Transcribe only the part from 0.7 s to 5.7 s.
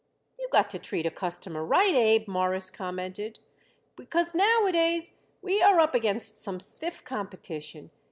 to treat a customer right, Abe," Morris commented, "because nowadays we